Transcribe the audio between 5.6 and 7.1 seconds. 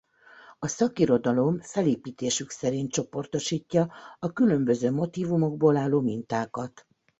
álló mintákat.